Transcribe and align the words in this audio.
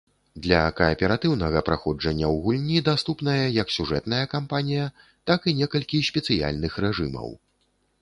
Для 0.43 0.59
кааператыўнага 0.77 1.61
праходжання 1.67 2.25
ў 2.33 2.41
гульні 2.47 2.79
даступная 2.89 3.45
як 3.61 3.77
сюжэтная 3.77 4.25
кампанія, 4.35 4.91
так 5.31 5.39
і 5.49 5.57
некалькі 5.63 6.05
спецыяльных 6.13 6.73
рэжымаў. 6.89 7.35